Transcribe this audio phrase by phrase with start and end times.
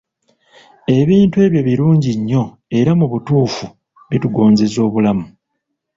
[0.99, 2.43] Ebintu ebyo birungi nnyo
[2.79, 3.65] era mu butuufu
[4.09, 5.25] bitugonzeza obulamu.